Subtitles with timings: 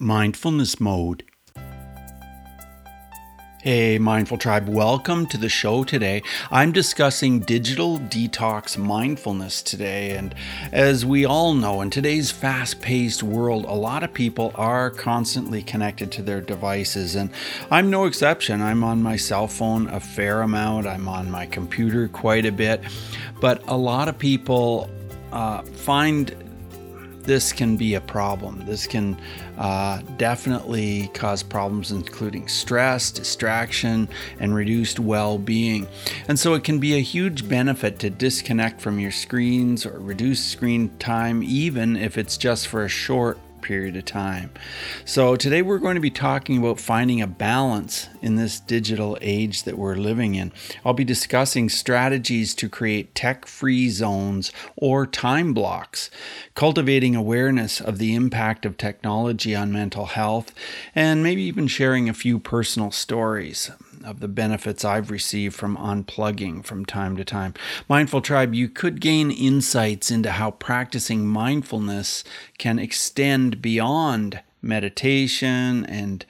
[0.00, 1.22] mindfulness mode.
[3.62, 6.22] Hey, Mindful Tribe, welcome to the show today.
[6.50, 10.16] I'm discussing digital detox mindfulness today.
[10.16, 10.34] And
[10.72, 15.62] as we all know, in today's fast paced world, a lot of people are constantly
[15.62, 17.14] connected to their devices.
[17.14, 17.30] And
[17.70, 18.62] I'm no exception.
[18.62, 22.82] I'm on my cell phone a fair amount, I'm on my computer quite a bit.
[23.42, 24.88] But a lot of people
[25.30, 26.34] uh, find
[27.30, 28.60] this can be a problem.
[28.66, 29.16] This can
[29.56, 34.08] uh, definitely cause problems, including stress, distraction,
[34.40, 35.86] and reduced well being.
[36.26, 40.44] And so it can be a huge benefit to disconnect from your screens or reduce
[40.44, 44.50] screen time, even if it's just for a short period of time.
[45.04, 49.64] So, today we're going to be talking about finding a balance in this digital age
[49.64, 50.52] that we're living in.
[50.84, 56.10] I'll be discussing strategies to create tech free zones or time blocks,
[56.54, 60.54] cultivating awareness of the impact of technology on mental health,
[60.94, 63.70] and maybe even sharing a few personal stories
[64.04, 67.54] of the benefits I've received from unplugging from time to time.
[67.88, 72.24] Mindful Tribe, you could gain insights into how practicing mindfulness
[72.58, 76.24] can extend beyond meditation and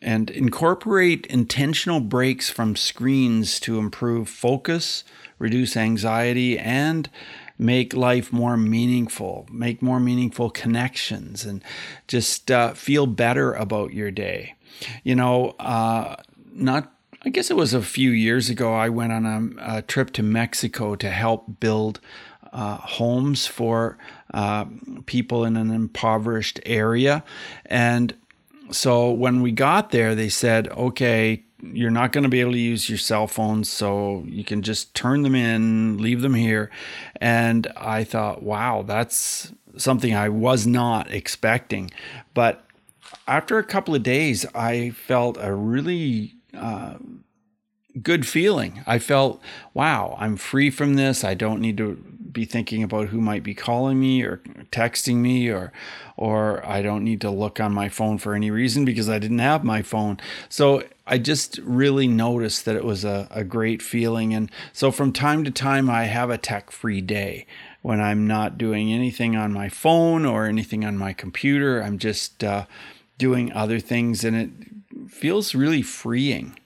[0.00, 5.02] and incorporate intentional breaks from screens to improve focus,
[5.40, 7.10] reduce anxiety, and
[7.58, 11.62] make life more meaningful, make more meaningful connections, and
[12.06, 14.54] just uh, feel better about your day.
[15.02, 16.16] You know, uh,
[16.58, 16.92] not
[17.22, 18.72] I guess it was a few years ago.
[18.72, 19.26] I went on
[19.58, 22.00] a, a trip to Mexico to help build
[22.52, 23.98] uh, homes for
[24.32, 24.66] uh,
[25.06, 27.24] people in an impoverished area,
[27.66, 28.14] and
[28.70, 32.58] so when we got there, they said, "Okay, you're not going to be able to
[32.58, 36.70] use your cell phones, so you can just turn them in, leave them here."
[37.20, 41.90] And I thought, "Wow, that's something I was not expecting,"
[42.32, 42.64] but
[43.26, 46.94] after a couple of days, I felt a really uh,
[48.02, 48.82] good feeling.
[48.86, 49.40] I felt,
[49.74, 51.24] wow, I'm free from this.
[51.24, 51.94] I don't need to
[52.30, 54.38] be thinking about who might be calling me or
[54.70, 55.72] texting me or
[56.16, 59.38] or I don't need to look on my phone for any reason because I didn't
[59.38, 60.18] have my phone.
[60.48, 64.34] So I just really noticed that it was a, a great feeling.
[64.34, 67.46] And so from time to time I have a tech free day
[67.82, 71.80] when I'm not doing anything on my phone or anything on my computer.
[71.82, 72.66] I'm just uh,
[73.16, 74.50] doing other things and it
[75.08, 76.58] feels really freeing.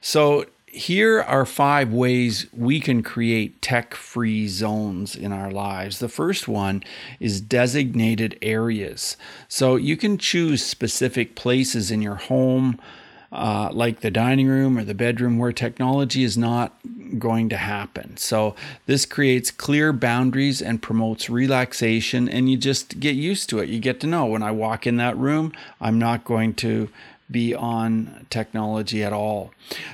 [0.00, 5.98] So, here are five ways we can create tech free zones in our lives.
[5.98, 6.84] The first one
[7.18, 9.16] is designated areas.
[9.48, 12.80] So, you can choose specific places in your home.
[13.30, 16.74] Uh, like the dining room or the bedroom where technology is not
[17.18, 18.16] going to happen.
[18.16, 18.56] So,
[18.86, 23.68] this creates clear boundaries and promotes relaxation, and you just get used to it.
[23.68, 26.88] You get to know when I walk in that room, I'm not going to
[27.30, 29.52] be on technology at all.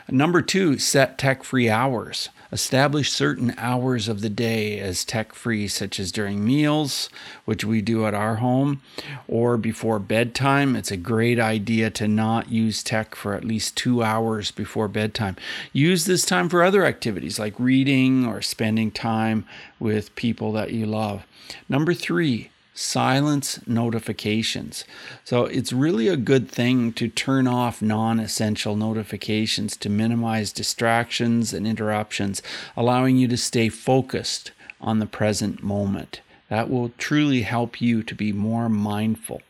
[0.09, 2.28] Number two, set tech free hours.
[2.53, 7.11] Establish certain hours of the day as tech free, such as during meals,
[7.44, 8.81] which we do at our home,
[9.27, 10.77] or before bedtime.
[10.77, 15.37] It's a great idea to not use tech for at least two hours before bedtime.
[15.73, 19.44] Use this time for other activities like reading or spending time
[19.81, 21.27] with people that you love.
[21.69, 24.85] Number three, silence notifications.
[25.25, 31.55] So it's really a good thing to turn off non essential notifications to minimize distractions
[31.55, 32.43] and interruptions,
[32.77, 36.21] allowing you to stay focused on the present moment.
[36.51, 39.41] That will truly help you to be more mindful.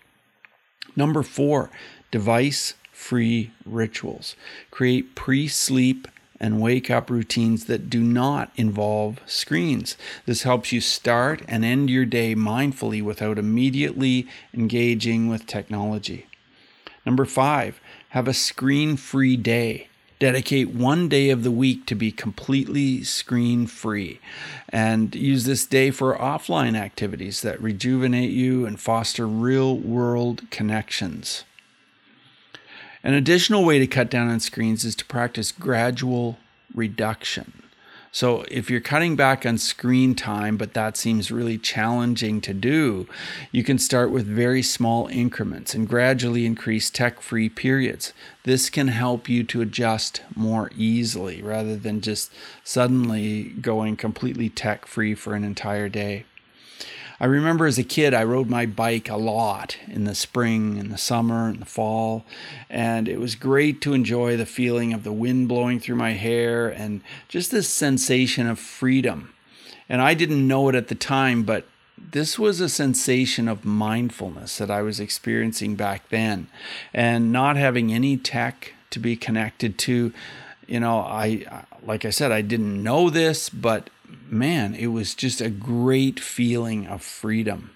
[0.95, 1.71] Number four,
[2.11, 4.37] device free rituals.
[4.71, 6.07] Create pre sleep
[6.45, 9.97] and wake up routines that do not involve screens.
[10.27, 16.27] This helps you start and end your day mindfully without immediately engaging with technology.
[17.07, 19.89] Number five, have a screen free day.
[20.19, 24.21] Dedicate one day of the week to be completely screen free
[24.69, 31.45] and use this day for offline activities that rejuvenate you and foster real world connections.
[33.05, 36.39] An additional way to cut down on screens is to practice gradual
[36.75, 37.63] reduction.
[38.11, 43.07] So, if you're cutting back on screen time, but that seems really challenging to do,
[43.53, 48.15] you can start with very small increments and gradually increase tech free periods.
[48.45, 54.87] This can help you to adjust more easily rather than just suddenly going completely tech
[54.87, 56.25] free for an entire day.
[57.21, 60.91] I remember as a kid, I rode my bike a lot in the spring and
[60.91, 62.25] the summer and the fall.
[62.69, 66.69] And it was great to enjoy the feeling of the wind blowing through my hair
[66.69, 69.33] and just this sensation of freedom.
[69.89, 71.67] And I didn't know it at the time, but
[71.97, 76.49] this was a sensation of mindfulness that I was experiencing back then.
[76.93, 80.13] And not having any tech to be connected to,
[80.67, 83.91] you know, I, like I said, I didn't know this, but
[84.35, 87.71] man, it was just a great feeling of freedom.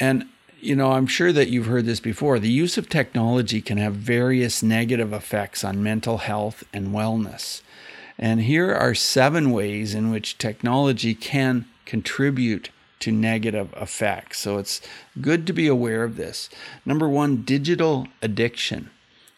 [0.00, 0.26] And
[0.64, 2.38] you know, I'm sure that you've heard this before.
[2.38, 7.60] The use of technology can have various negative effects on mental health and wellness.
[8.18, 12.70] And here are seven ways in which technology can contribute
[13.00, 14.38] to negative effects.
[14.38, 14.80] So it's
[15.20, 16.48] good to be aware of this.
[16.86, 18.88] Number one, digital addiction.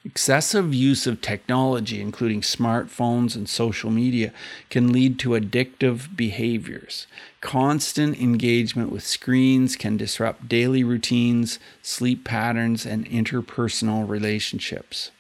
[0.07, 4.33] Excessive use of technology, including smartphones and social media,
[4.71, 7.09] can lead to addictive behaviors.
[7.41, 15.11] Constant engagement with screens can disrupt daily routines, sleep patterns, and interpersonal relationships.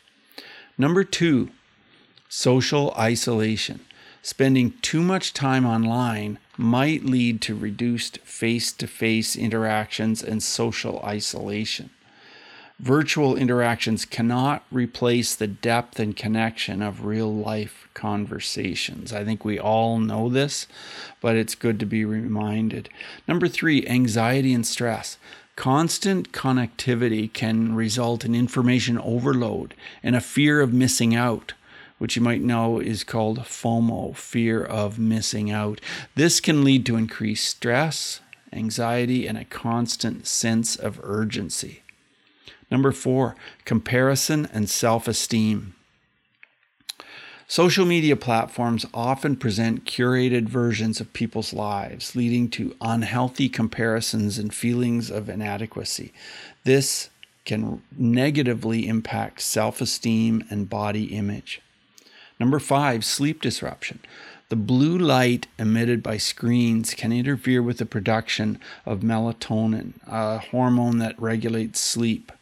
[0.78, 1.50] Number two,
[2.28, 3.80] social isolation.
[4.22, 11.00] Spending too much time online might lead to reduced face to face interactions and social
[11.00, 11.90] isolation.
[12.78, 19.14] Virtual interactions cannot replace the depth and connection of real life conversations.
[19.14, 20.66] I think we all know this,
[21.22, 22.90] but it's good to be reminded.
[23.26, 25.16] Number three, anxiety and stress.
[25.56, 29.72] Constant connectivity can result in information overload
[30.02, 31.54] and a fear of missing out
[31.98, 35.80] which you might know is called FOMO, fear of missing out.
[36.14, 38.20] This can lead to increased stress,
[38.52, 41.82] anxiety, and a constant sense of urgency.
[42.70, 45.74] Number four, comparison and self esteem.
[47.48, 54.52] Social media platforms often present curated versions of people's lives, leading to unhealthy comparisons and
[54.52, 56.12] feelings of inadequacy.
[56.64, 57.08] This
[57.44, 61.62] can negatively impact self esteem and body image.
[62.40, 64.00] Number five, sleep disruption.
[64.48, 70.98] The blue light emitted by screens can interfere with the production of melatonin, a hormone
[70.98, 72.32] that regulates sleep.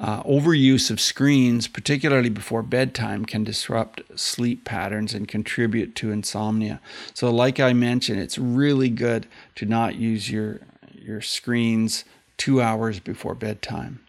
[0.00, 6.80] Uh, overuse of screens, particularly before bedtime, can disrupt sleep patterns and contribute to insomnia.
[7.14, 10.60] So, like I mentioned, it's really good to not use your
[10.94, 12.04] your screens
[12.36, 14.00] two hours before bedtime.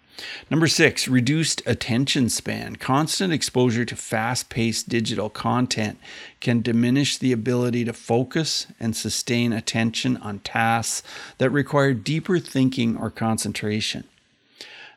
[0.50, 2.75] Number six, reduced attention span.
[2.75, 6.00] Constant exposure to fast paced digital content
[6.39, 11.07] can diminish the ability to focus and sustain attention on tasks
[11.39, 14.03] that require deeper thinking or concentration.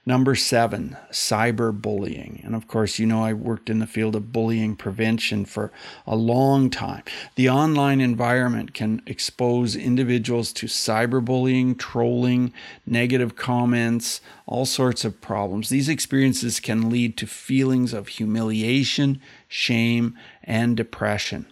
[0.09, 2.45] Number seven, cyberbullying.
[2.47, 5.73] And of course, you know, I worked in the field of bullying prevention for
[6.07, 7.03] a long time.
[7.35, 12.53] The online environment can expose individuals to cyberbullying, trolling,
[12.87, 15.71] negative comments, all sorts of problems.
[15.71, 21.47] These experiences can lead to feelings of humiliation, shame, and depression.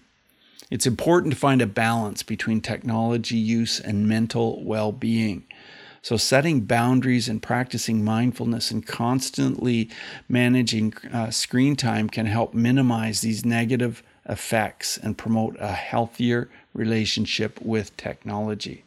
[0.71, 5.45] It's important to find a balance between technology use and mental well being.
[6.05, 9.89] So, setting boundaries and practicing mindfulness and constantly
[10.29, 17.59] managing uh, screen time can help minimize these negative effects and promote a healthier relationship
[17.63, 18.85] with technology.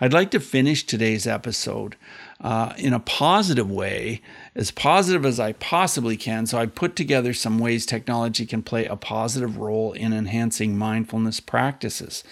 [0.00, 1.96] I'd like to finish today's episode
[2.40, 4.22] uh, in a positive way,
[4.54, 6.46] as positive as I possibly can.
[6.46, 11.40] So, I put together some ways technology can play a positive role in enhancing mindfulness
[11.40, 12.22] practices.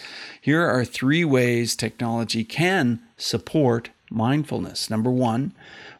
[0.40, 4.90] Here are three ways technology can support mindfulness.
[4.90, 5.52] Number one,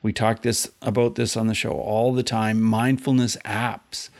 [0.03, 2.61] we talk this about this on the show all the time.
[2.61, 4.11] Mindfulness apps.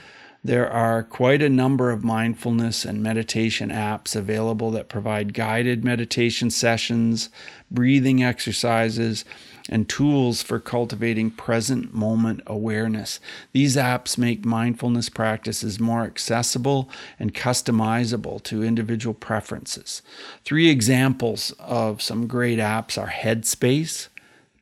[0.43, 6.51] There are quite a number of mindfulness and meditation apps available that provide guided meditation
[6.51, 7.31] sessions,
[7.71, 9.25] breathing exercises,
[9.69, 13.19] and tools for cultivating present moment awareness.
[13.53, 20.03] These apps make mindfulness practices more accessible and customizable to individual preferences.
[20.45, 24.09] Three examples of some great apps are Headspace,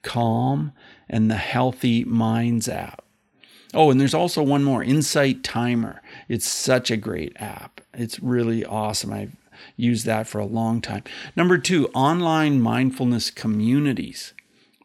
[0.02, 0.72] Calm,
[1.08, 3.04] and the Healthy Minds app.
[3.74, 6.02] Oh, and there's also one more, Insight Timer.
[6.28, 7.80] It's such a great app.
[7.94, 9.12] It's really awesome.
[9.12, 9.36] I've
[9.76, 11.02] used that for a long time.
[11.34, 14.34] Number two, online mindfulness communities.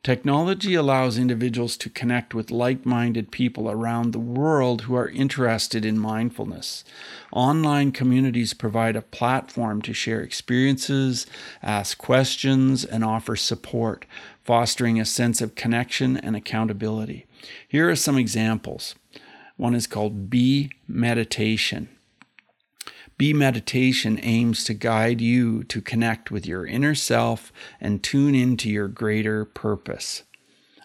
[0.04, 5.84] Technology allows individuals to connect with like minded people around the world who are interested
[5.84, 6.86] in mindfulness.
[7.32, 11.26] Online communities provide a platform to share experiences,
[11.62, 14.06] ask questions, and offer support,
[14.44, 17.26] fostering a sense of connection and accountability.
[17.68, 18.96] Here are some examples.
[19.58, 21.90] One is called Be Meditation.
[23.18, 28.70] Be Meditation aims to guide you to connect with your inner self and tune into
[28.70, 30.22] your greater purpose.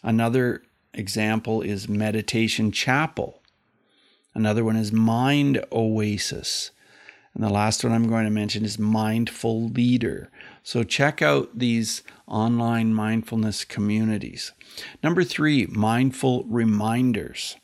[0.02, 0.62] Another
[0.94, 3.42] example is Meditation Chapel.
[4.34, 6.70] Another one is Mind Oasis.
[7.34, 10.30] And the last one I'm going to mention is Mindful Leader.
[10.62, 14.52] So check out these online mindfulness communities.
[15.02, 17.56] Number three, mindful reminders.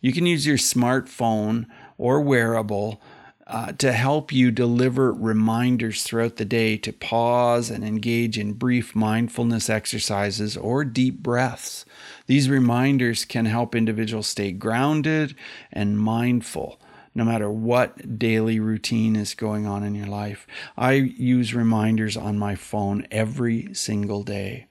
[0.00, 1.66] You can use your smartphone
[1.98, 3.00] or wearable
[3.46, 8.94] uh, to help you deliver reminders throughout the day to pause and engage in brief
[8.94, 11.84] mindfulness exercises or deep breaths.
[12.26, 15.34] These reminders can help individuals stay grounded
[15.72, 16.80] and mindful
[17.14, 20.46] no matter what daily routine is going on in your life.
[20.76, 24.66] I use reminders on my phone every single day.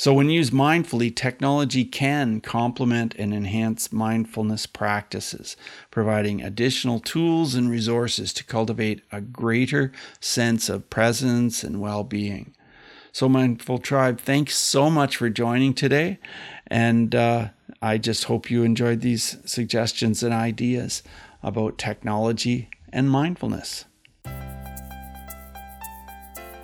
[0.00, 5.58] So, when used mindfully, technology can complement and enhance mindfulness practices,
[5.90, 12.54] providing additional tools and resources to cultivate a greater sense of presence and well being.
[13.12, 16.18] So, Mindful Tribe, thanks so much for joining today.
[16.68, 17.50] And uh,
[17.82, 21.02] I just hope you enjoyed these suggestions and ideas
[21.42, 23.84] about technology and mindfulness.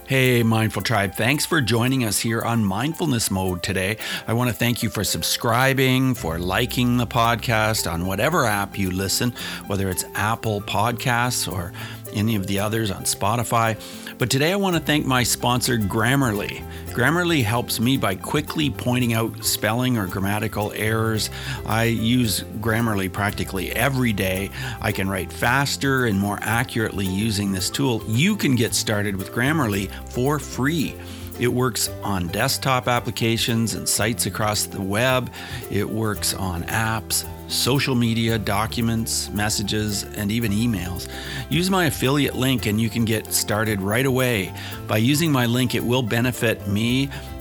[0.06, 3.96] Hey, Mindful Tribe, thanks for joining us here on Mindfulness Mode today.
[4.28, 8.92] I want to thank you for subscribing, for liking the podcast on whatever app you
[8.92, 9.34] listen,
[9.66, 11.72] whether it's Apple Podcasts or
[12.12, 13.76] any of the others on Spotify.
[14.16, 16.62] But today I want to thank my sponsor, Grammarly.
[16.96, 21.28] Grammarly helps me by quickly pointing out spelling or grammatical errors.
[21.66, 24.48] I use Grammarly practically every day.
[24.80, 28.02] I can write faster and more accurately using this tool.
[28.08, 30.94] You can get started with Grammarly for free.
[31.38, 35.30] It works on desktop applications and sites across the web.
[35.70, 41.08] It works on apps, social media, documents, messages, and even emails.
[41.50, 44.50] Use my affiliate link and you can get started right away.
[44.86, 46.85] By using my link, it will benefit me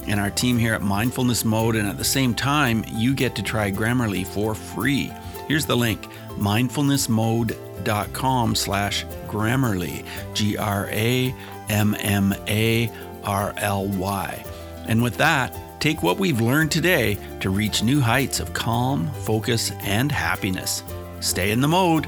[0.08, 3.44] and our team here at Mindfulness Mode, and at the same time, you get to
[3.44, 5.14] try Grammarly for free.
[5.48, 11.34] Here's the link mindfulnessmode.com slash Grammarly, G R A
[11.70, 12.92] M M A
[13.24, 14.46] R L Y.
[14.88, 19.72] And with that, take what we've learned today to reach new heights of calm, focus,
[19.82, 20.84] and happiness.
[21.20, 22.08] Stay in the mode.